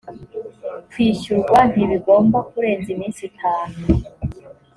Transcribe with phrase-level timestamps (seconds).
[0.89, 3.75] kwishyurwa ntibigomba kurenza iminsi itanu